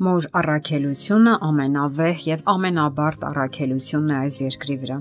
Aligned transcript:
Մոր 0.00 0.26
առաքելությունը 0.40 1.32
ամենավեհ 1.44 2.22
եւ 2.24 2.46
ամենաբարդ 2.48 3.24
առաքելությունն 3.30 4.12
է 4.12 4.14
այս 4.20 4.38
երկրի 4.40 4.76
վրա։ 4.84 4.96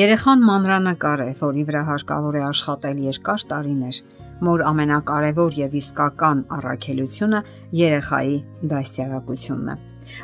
Երեխան 0.00 0.42
մանրանկար 0.48 1.22
է, 1.22 1.28
որի 1.42 1.62
վրա 1.68 1.82
հարկավոր 1.90 2.38
է 2.40 2.42
աշխատել 2.48 3.04
երկար 3.04 3.44
տարիներ։ 3.52 4.00
Մոր 4.48 4.64
ամենակարևոր 4.72 5.60
եւ 5.62 5.76
իսկական 5.82 6.42
առաքելությունը 6.58 7.44
երեխայի 7.86 8.36
դաստիարակությունն 8.74 9.70
է։ 9.70 9.78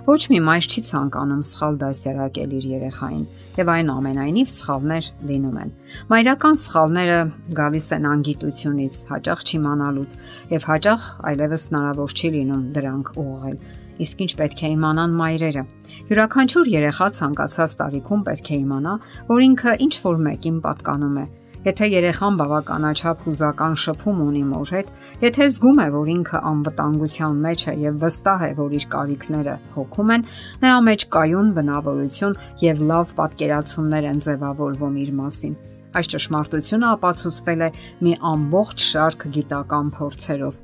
Ոչ 0.06 0.20
մի 0.32 0.40
մայր 0.46 0.68
չի 0.72 0.82
ցանկանում 0.88 1.42
սխալ 1.48 1.78
դաստիարակել 1.82 2.56
իր 2.58 2.66
երեխային, 2.72 3.26
եւ 3.58 3.72
այնուամենայնիվ 3.74 4.52
սխալներ 4.52 5.10
լինում 5.32 5.60
են։ 5.62 5.70
Մայրական 6.12 6.58
սխալները 6.62 7.20
գալիս 7.60 7.86
են 7.98 8.08
անգիտությունից, 8.12 8.98
հաճախ 9.12 9.46
չիմանալուց 9.52 10.18
եւ 10.56 10.68
հաճախ 10.72 11.06
այլևս 11.32 11.68
հնարավոր 11.72 12.18
չի 12.18 12.34
լինում 12.38 12.66
դրանք 12.76 13.16
ուղղել 13.22 13.58
Իսկ 14.02 14.22
ինչ 14.24 14.32
պետք 14.38 14.60
է 14.64 14.68
իմանան 14.72 15.12
մայրերը։ 15.18 15.62
Յուրաքանչյուր 16.08 16.70
երեխա 16.72 17.08
ցանկացած 17.18 17.74
տարիքում 17.82 18.24
պետք 18.28 18.48
է 18.48 18.56
իմանա, 18.62 18.94
որ 19.28 19.44
ինքը 19.46 19.74
ինչ 19.86 19.94
որ 20.06 20.20
մեկին 20.26 20.58
պատկանում 20.64 21.18
է։ 21.22 21.26
Եթե 21.62 21.86
երեխան 21.92 22.38
բավականաչափ 22.40 23.20
հուզական 23.22 23.74
շփում 23.78 24.22
ունի 24.24 24.40
մոր 24.48 24.70
հետ, 24.74 24.88
եթե 25.22 25.46
զգում 25.52 25.76
է, 25.78 25.84
որ 25.94 26.08
ինքը 26.14 26.40
անվտանգության 26.50 27.36
մեջ 27.44 27.64
է 27.70 27.74
եւ 27.82 28.00
վստահ 28.02 28.42
է, 28.42 28.48
որ 28.58 28.74
իր 28.78 28.86
կարիքները 28.94 29.54
հոգում 29.76 30.10
են, 30.16 30.26
նրա 30.64 30.80
մեջ 30.88 31.06
կայուն 31.14 31.54
բնավորություն 31.60 32.36
եւ 32.66 32.82
լավ 32.90 33.14
պատկերացումներ 33.22 34.10
են 34.10 34.20
ձևավորվում 34.26 34.98
իր 35.06 35.14
մասին։ 35.22 35.56
Այս 35.92 36.12
ճշմարտությունը 36.16 36.92
ապացուցվել 36.98 37.62
է 37.62 37.72
մի 38.02 38.18
ամբողջ 38.32 38.86
շարք 38.90 39.26
գիտական 39.38 39.94
փորձերով 40.02 40.60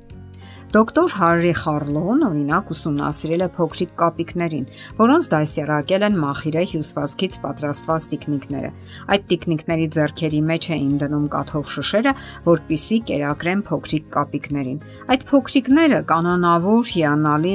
Դոկտոր 0.68 1.12
Հարրի 1.16 1.50
Խարլոն 1.56 2.24
օրինակ 2.26 2.70
ուսումնասիրել 2.74 3.42
է 3.44 3.46
փոքրիկ 3.56 3.92
կապիկներին, 4.02 4.64
որոնց 4.98 5.28
դասերակել 5.32 6.02
են 6.08 6.18
մախիրե 6.24 6.64
հյուսվածքից 6.72 7.38
պատրաստված 7.44 8.06
տիկնիկները։ 8.12 8.70
Այդ 9.16 9.24
տիկնիկների 9.32 9.86
ձեռքերի 9.96 10.40
մեջ 10.50 10.68
էին 10.76 10.98
դնում 11.00 11.24
կաթով 11.32 11.72
շշերը, 11.72 12.12
որպիսի 12.52 12.98
կերակրեն 13.08 13.62
փոքրիկ 13.70 14.10
կապիկներին։ 14.18 14.82
Այդ 15.08 15.24
փոքրիկները 15.32 16.02
կանոնավոր 16.12 16.92
հիանալի 16.98 17.54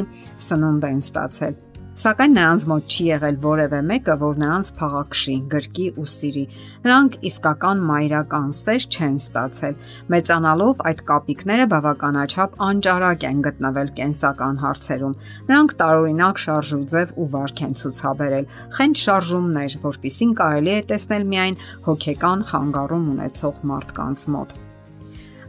սնունդ 0.50 0.90
են 0.90 1.06
ստացել 1.06 1.63
Սակայն 1.94 2.32
նրանց 2.34 2.64
մոտ 2.72 2.86
չի 2.90 3.04
եղել 3.06 3.36
որևէ 3.44 3.80
մեկը, 3.86 4.14
որ 4.18 4.38
նրանց 4.42 4.70
փաղաքշի, 4.80 5.36
գրկի 5.52 5.84
ու 6.02 6.06
սիրի։ 6.14 6.46
Նրանք 6.88 7.18
իսկական 7.30 7.84
մայրական 7.90 8.48
սեր 8.58 8.88
չեն 8.90 9.20
ստացել։ 9.22 9.78
Մեծանալով 10.16 10.82
այդ 10.90 11.06
կապիկները 11.12 11.70
բավականաչափ 11.76 12.58
անճարակ 12.70 13.28
են 13.30 13.46
գտնվել 13.46 13.94
կենսական 14.02 14.60
հարցերում։ 14.66 15.16
Նրանք 15.54 15.78
տարօրինակ 15.84 16.44
շարժուձև 16.48 17.16
ու 17.22 17.32
վարք 17.38 17.66
են 17.70 17.80
ցուցաբերել, 17.84 18.52
խենթ 18.74 19.06
շարժումներ, 19.06 19.80
որpիսին 19.86 20.36
կարելի 20.42 20.78
է 20.82 20.84
տեսնել 20.90 21.32
միայն 21.38 21.64
հոգեկան 21.94 22.46
խանգարում 22.50 23.10
ունեցող 23.14 23.66
մարդկանց 23.70 24.30
մոտ։ 24.34 24.62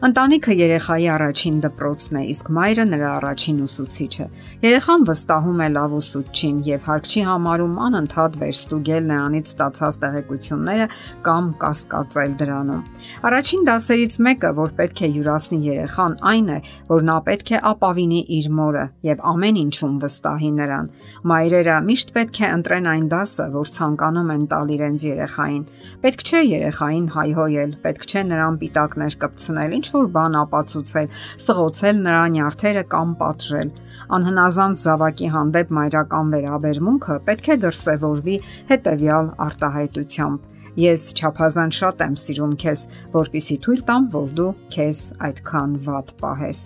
Ընտանիքը 0.04 0.54
երեխայի 0.58 1.06
առաջին 1.14 1.60
դպրոցն 1.64 2.16
է, 2.18 2.22
իսկ 2.28 2.48
մայրը 2.52 2.84
նրա 2.90 3.10
առաջին 3.18 3.60
ուսուցիչը։ 3.64 4.24
Երեխան 4.64 5.04
վստահում 5.08 5.62
է 5.64 5.68
լավ 5.72 5.94
ուսուցչին 5.98 6.58
եւ 6.66 6.82
հարկ 6.88 7.08
չի 7.08 7.22
համարում 7.24 7.78
անընդհատ 7.86 8.36
վերստուգել 8.42 9.06
նրանից 9.08 9.52
ստացած 9.54 9.98
տեղեկությունները 10.02 10.88
կամ 11.24 11.48
կասկածել 11.64 12.34
դրանում։ 12.44 12.82
Առաջին 13.24 13.64
դասերից 13.64 14.18
մեկը, 14.28 14.50
որ 14.60 14.74
պետք 14.84 15.00
է 15.00 15.10
յուրացնի 15.14 15.60
երեխան, 15.72 16.18
այն 16.34 16.52
է, 16.52 16.58
որ 16.92 17.08
նա 17.08 17.16
պետք 17.24 17.54
է 17.54 17.62
ապավինի 17.72 18.20
իր 18.44 18.50
մորը 18.60 18.84
եւ 19.08 19.24
ամեն 19.32 19.62
ինչում 19.64 19.96
վստահի 20.04 20.52
նրան։ 20.60 20.92
Մայրերը 21.32 21.78
միշտ 21.88 22.14
պետք 22.18 22.42
է 22.44 22.52
ընտրեն 22.58 22.90
այն 22.92 23.08
դասը, 23.14 23.48
որ 23.56 23.72
ցանկանում 23.78 24.36
են 24.36 24.44
տալ 24.52 24.76
իրենց 24.76 25.08
երեխային։ 25.08 25.64
Պետք 26.04 26.28
չէ 26.28 26.44
երեխային 26.44 27.10
հայհոյել, 27.14 27.74
պետք 27.88 28.04
չէ 28.04 28.24
նրան 28.34 28.60
պիտակներ 28.64 29.18
կպցնել, 29.24 29.76
ինչ 29.80 29.93
որ 29.94 30.08
բան 30.14 30.38
ապացուցել, 30.44 31.08
սղոցել 31.46 32.00
նրա 32.06 32.24
նյարդերը 32.36 32.84
կամ 32.94 33.14
պատժել։ 33.20 33.74
Անհնազանդ 34.18 34.82
զավակի 34.84 35.28
հանդեպ 35.34 35.76
մայրական 35.78 36.34
վերաբերմունքը 36.34 37.20
պետք 37.28 37.52
է 37.54 37.60
դրսևորվի 37.64 38.40
հետևյալ 38.72 39.30
արտահայտությամբ 39.48 40.53
Ես 40.74 41.02
չափազանց 41.14 41.80
շատ 41.80 42.00
եմ 42.08 42.14
սիրում 42.18 42.54
քեզ, 42.64 42.86
որpիսի 43.14 43.58
թույլ 43.66 43.82
տամ, 43.90 44.08
որ 44.14 44.32
դու 44.38 44.52
քեզ 44.74 45.02
այդքան 45.28 45.76
ված 45.86 46.16
պահես։ 46.22 46.62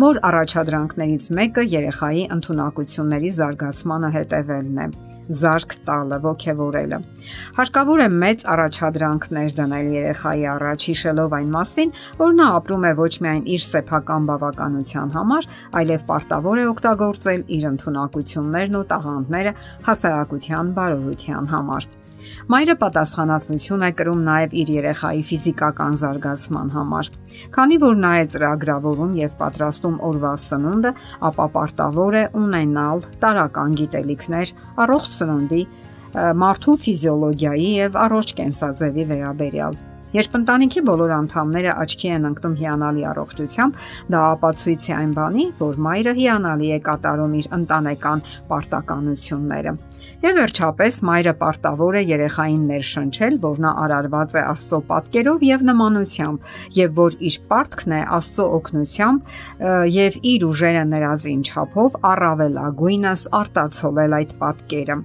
Մոր 0.00 0.18
առաջադրանքներից 0.24 1.24
մեկը 1.38 1.64
երեխայի 1.68 2.22
ընտունակությունների 2.34 3.30
զարգացմանը 3.38 4.10
հետևելն 4.14 4.78
է. 4.84 4.86
Զարգ 5.38 5.74
տալը, 5.88 6.18
ողքեվորելը։ 6.24 7.00
Հարկավոր 7.58 8.02
է 8.04 8.08
մեծ 8.22 8.44
առաջադրանքներ 8.54 9.54
դնել 9.58 9.90
երեխայի 9.98 10.46
առաջ 10.54 10.86
հիշելով 10.88 11.36
այն 11.38 11.52
մասին, 11.56 11.94
որ 12.22 12.34
նա 12.38 12.48
ապրում 12.58 12.88
է 12.88 12.92
ոչ 13.02 13.12
միայն 13.28 13.44
իր 13.58 13.66
սեփական 13.68 14.28
բավականության 14.32 15.14
համար, 15.18 15.48
այլև 15.82 16.08
պարտավոր 16.08 16.62
է 16.64 16.66
օգտագործել 16.72 17.46
իր 17.58 17.70
ընտունակություններն 17.74 18.80
ու 18.80 18.86
տաղանդները 18.94 19.56
հասարակության 19.88 20.74
բարօրության 20.80 21.52
համար։ 21.52 21.92
Մայրը 22.52 22.74
պատասխանատվություն 22.82 23.84
է 23.88 23.90
կրում 23.98 24.22
նաև 24.28 24.54
իր 24.62 24.72
երեխայի 24.74 25.22
ֆիզիկական 25.28 25.98
զարգացման 26.02 26.72
համար։ 26.76 27.10
Քանի 27.56 27.78
որ 27.84 27.98
նա 28.04 28.12
է 28.22 28.28
ծրագրավորում 28.34 29.18
եւ 29.18 29.36
պատրաստում 29.42 29.98
օրվա 30.08 30.32
սնունդը, 30.44 30.94
ապա 31.28 31.46
պարտավոր 31.58 32.18
է 32.22 32.24
ունենալ 32.44 33.04
տարական 33.24 33.76
գիտելիքներ 33.82 34.54
առողջ 34.86 35.12
սննդի, 35.18 35.62
մարդու 36.44 36.78
ֆիզիոլոգիայի 36.86 37.68
եւ 37.82 38.00
առողջ 38.08 38.34
կենսաձևի 38.40 39.06
վերաբերյալ։ 39.12 39.84
Երբ 40.08 40.36
ընտանիքի 40.38 40.80
բոլոր 40.88 41.10
անդամները 41.18 41.72
աչքի 41.82 42.10
են 42.16 42.28
ընկնում 42.30 42.54
հիանալի 42.62 43.02
առողջությամբ, 43.10 43.82
դա 44.14 44.22
ապացույց 44.28 44.86
է 44.88 44.94
այն 44.96 45.12
բանի, 45.18 45.44
որ 45.60 45.80
մայրը 45.84 46.14
հիանալի 46.22 46.72
է 46.72 46.78
կատարում 46.88 47.34
իր 47.42 47.48
ընտանեկան 47.58 48.24
պարտականությունները։ 48.48 49.74
Եվ 50.18 50.38
վերջապես 50.38 50.96
մայրը 51.08 51.34
պարտավոր 51.38 51.98
է 51.98 52.02
երեխային 52.08 52.62
ներշնչել, 52.72 53.36
որ 53.44 53.60
նա 53.64 53.72
արարված 53.84 54.36
է 54.38 54.42
Աստծո 54.52 54.80
պատկերով 54.88 55.44
եւ 55.48 55.66
նմանությամբ, 55.68 56.48
եւ 56.78 56.96
որ 56.98 57.18
իր 57.28 57.36
պարտքն 57.52 57.94
է 57.98 58.00
Աստծո 58.18 58.46
օգնությամբ 58.58 59.36
եւ 59.98 60.18
իր 60.32 60.46
ուժերը 60.48 60.84
ներածին 60.94 61.44
չափով 61.48 62.00
առավելագույնս 62.12 63.28
արտացոլել 63.42 64.18
այդ 64.18 64.34
պատկերը։ 64.42 64.98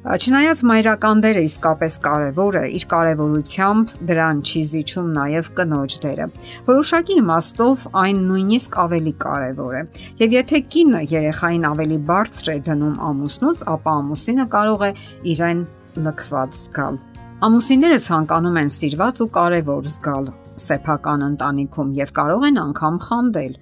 Չնայած 0.00 0.62
մայրական 0.64 1.18
դերը 1.20 1.40
իսկապես 1.44 1.96
կարևոր 2.00 2.56
է, 2.56 2.62
իր 2.78 2.84
կարևորությամբ 2.88 3.90
դրան 4.08 4.38
չի 4.48 4.62
զիջում 4.70 5.10
նաև 5.12 5.50
կնոջ 5.58 5.96
դերը։ 6.04 6.28
Որոշակի 6.70 7.16
իմաստով 7.20 7.84
այն 8.00 8.22
նույնիսկ 8.30 8.78
ավելի 8.80 9.12
կարևոր 9.26 9.76
է։ 9.76 9.82
Եվ 10.22 10.36
եթե 10.38 10.62
կինը 10.72 11.02
երեխային 11.12 11.68
ավելի 11.68 12.00
բարձր 12.08 12.48
է 12.48 12.56
դնում 12.70 12.96
ամուսնուց, 13.10 13.66
ապա 13.76 13.96
ամուսինը 14.00 14.46
կարող 14.56 14.86
է 14.88 14.90
իրեն 15.36 15.64
լքված 16.08 16.60
զգալ։ 16.64 17.00
Ամուսինները 17.40 17.98
ցանկանում 18.08 18.60
են 18.64 18.72
սիրված 18.80 19.20
ու 19.20 19.28
կարևոր 19.36 19.84
զգալ, 20.00 20.32
սեփական 20.64 21.24
ընտանիքում 21.26 21.90
եւ 22.00 22.12
կարող 22.20 22.46
են 22.50 22.60
անգամ 22.60 22.96
խանդել։ 23.06 23.54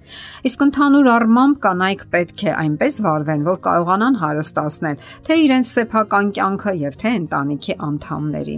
Իսկ 0.49 0.63
ընդհանուր 0.65 1.09
առմամբ 1.13 1.59
կանայք 1.65 2.03
պետք 2.13 2.43
է 2.49 2.51
այնպես 2.63 2.99
վարվեն, 3.05 3.45
որ 3.49 3.59
կարողանան 3.69 4.19
հարստացնել 4.19 5.03
թե 5.29 5.37
իրենց 5.45 5.71
սեփական 5.79 6.31
կյանքը 6.39 6.73
եւ 6.79 6.97
թե 6.99 7.13
ընտանիքի 7.19 7.75
անդամների։ 7.89 8.57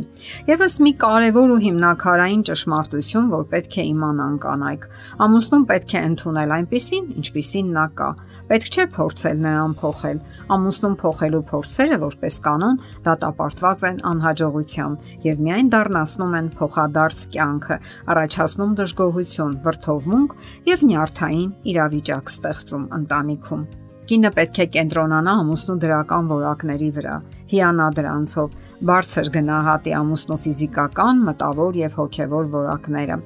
Եվս 0.51 0.75
մի 0.85 0.93
կարևոր 1.01 1.55
ու 1.55 1.61
հիմնակարային 1.65 2.43
ճշմարտություն, 2.51 3.31
որ 3.31 3.45
պետք 3.51 3.77
է 3.81 3.85
իմանան 3.91 4.35
կանայք։ 4.45 4.87
Ամուսնուն 5.25 5.65
պետք 5.71 5.95
է 5.95 6.03
ընդունել 6.11 6.55
այնպիսին, 6.57 7.05
ինչպիսին 7.21 7.71
նա 7.77 7.85
կա։ 8.01 8.09
Պետք 8.51 8.71
չէ 8.71 8.85
փորձել 8.95 9.37
նրան 9.45 9.73
փոխել։ 9.79 10.17
Ամուսնուն 10.51 10.95
փոխելու 11.01 11.43
փորձերը 11.51 11.97
որպես 12.01 12.37
կանոն 12.45 12.79
դատապարտված 13.05 13.85
են 13.91 14.01
անհաջողության 14.11 14.97
եւ 15.25 15.43
միայն 15.45 15.69
դառնացնում 15.71 16.35
են 16.41 16.49
փոխադարձ 16.59 17.25
կյանքը, 17.35 17.77
առաջ 18.11 18.30
առաջացնում 18.31 18.75
դժգոհություն, 18.79 19.55
վրթովմունք 19.65 20.33
եւ 20.63 20.83
նյարդային 20.87 21.49
իրավիճակ 21.67 22.29
ստեղծում 22.31 22.85
ընտանիքում։ 22.97 23.65
Կինը 24.07 24.31
պետք 24.37 24.59
է 24.63 24.65
կենտրոնանա 24.75 25.33
ամուսնու 25.41 25.75
դրական 25.83 26.29
որակների 26.31 26.89
վրա, 26.95 27.15
հիանա 27.51 27.87
դրանցով, 27.99 28.55
բարձր 28.87 29.31
գնահատի 29.35 29.95
ամուսնու 29.99 30.39
ֆիզիկական, 30.47 31.21
մտավոր 31.27 31.81
եւ 31.81 31.99
հոգեվոր 31.99 32.49
որակները։ 32.55 33.19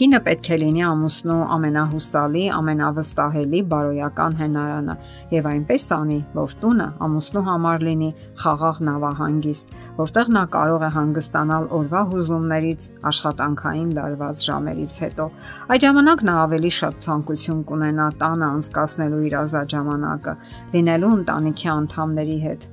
Կինը 0.00 0.18
պետք 0.24 0.46
է 0.54 0.56
լինի 0.60 0.80
ամուսնու 0.88 1.34
ամենահուսալի, 1.54 2.44
ամենավստահելի, 2.56 3.58
բարոյական 3.68 4.38
հենարանը 4.38 4.94
եւ 5.34 5.48
այնպես 5.50 5.84
անի, 5.96 6.16
որ 6.38 6.54
տունը 6.62 6.86
ամուսնու 7.04 7.42
համար 7.50 7.84
լինի 7.88 8.08
խաղաղ 8.40 8.80
նավահանգիստ, 8.88 9.74
որտեղ 10.00 10.32
նա 10.38 10.46
կարող 10.56 10.86
է 10.88 10.90
հանգստանալ 10.96 11.68
օրվա 11.80 12.02
հուզումներից, 12.14 12.88
աշխատանքային 13.12 13.92
լարված 14.00 14.46
ժամերից 14.48 14.98
հետո։ 15.04 15.28
Այդ 15.68 15.86
ժամանակ 15.90 16.26
նա 16.30 16.40
ավելի 16.48 16.74
շատ 16.80 17.00
ցանկություն 17.10 17.62
կունենա 17.68 18.10
տանը 18.24 18.50
անցկасնելու 18.56 19.22
իր 19.28 19.40
ազատ 19.44 19.76
ժամանակը, 19.76 20.38
լինելու 20.80 21.14
ընտանիքի 21.20 21.72
անդամների 21.76 22.42
հետ 22.48 22.68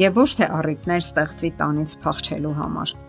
եւ 0.00 0.20
ոչ 0.24 0.30
թե 0.40 0.52
առիթներ 0.56 1.08
ստեղծի 1.12 1.56
տանից 1.60 1.98
փախչելու 2.00 2.58
համար։ 2.64 3.00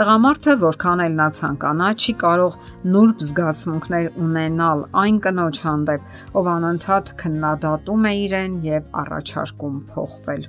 Տղամարդը, 0.00 0.56
որքան 0.62 1.04
էլ 1.06 1.16
նա 1.20 1.28
ցանկանա, 1.38 1.88
չի 1.96 2.14
կարող 2.22 2.58
նուրբ 2.96 3.24
զգացմունքներ 3.30 4.10
ունենալ 4.26 4.84
այն 5.04 5.22
կնոջ 5.28 5.62
հանդեպ, 5.68 6.12
ով 6.36 6.52
անընդհատ 6.56 7.16
քննադատում 7.24 8.06
է 8.12 8.14
իրեն 8.26 8.60
եւ 8.66 8.94
առաջարկում 9.06 9.82
փոխվել։ 9.94 10.48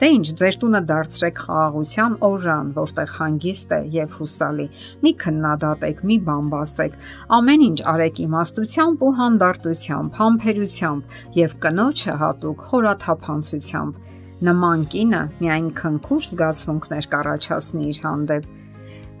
Դե 0.00 0.08
ինչ, 0.14 0.26
ձեր 0.38 0.56
տունը 0.62 0.80
դարձրեք 0.88 1.38
խաղաղության 1.46 2.16
օրրան, 2.28 2.72
որտեղ 2.76 3.12
հանգիստ 3.18 3.74
է 3.76 3.80
եւ 3.94 4.16
հուսալի։ 4.18 4.66
Մի 5.04 5.12
քննադատեք, 5.22 6.02
մի 6.10 6.16
բամբասեք, 6.28 6.98
ամեն 7.38 7.64
ինչ 7.68 7.78
արեք 7.92 8.22
իմաստությամբ 8.26 9.04
ու 9.08 9.12
հանդարտությամբ, 9.20 10.18
համբերությամբ 10.20 11.16
եւ 11.40 11.56
կնոջը 11.66 12.18
հատուկ 12.22 12.66
խորաթափանցությամբ 12.72 14.12
նման 14.48 14.88
կինը 14.92 15.22
միայն 15.42 15.70
քնքուշ 15.78 16.32
զգացմունքներ 16.32 17.08
կառաջացնի 17.14 17.88
իր 17.92 18.02
հանդեպ 18.06 18.50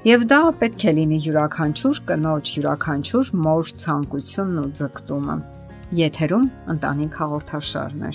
Եվ 0.02 0.22
դա 0.26 0.38
պետք 0.58 0.84
է 0.90 0.92
լինի 0.96 1.18
յուրաքանչյուր 1.22 1.98
կնոջ, 2.08 2.48
յուրաքանչյուր 2.56 3.28
մոր 3.44 3.68
ցանկությունն 3.84 4.56
ու 4.62 4.70
ձգտումը։ 4.80 5.36
Եթերում 6.00 6.48
ընտանիք 6.74 7.20
հաղորդաշարն 7.22 8.02
է։ 8.08 8.10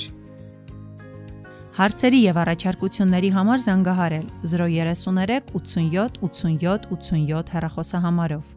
Հարցերի 1.78 2.22
եւ 2.26 2.42
առաջարկությունների 2.44 3.32
համար 3.38 3.64
զանգահարել 3.70 4.28
033 4.58 5.56
87 5.56 6.22
87 6.28 6.92
87 6.92 7.56
հեռախոսահամարով։ 7.56 8.57